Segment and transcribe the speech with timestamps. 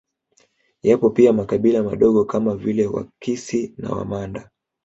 [0.83, 4.49] Yapo pia makabila madogo kama vile Wakisi na Wamanda